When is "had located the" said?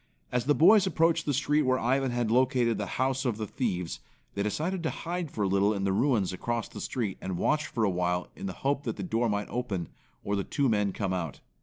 2.09-2.87